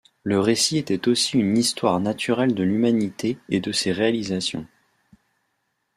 Le 0.23 0.39
récit 0.39 0.79
était 0.79 1.07
aussi 1.07 1.37
une 1.37 1.55
histoire 1.55 1.99
naturelle 1.99 2.55
de 2.55 2.63
l'humanité 2.63 3.37
et 3.49 3.59
de 3.59 3.71
ses 3.71 3.91
réalisations. 3.91 4.65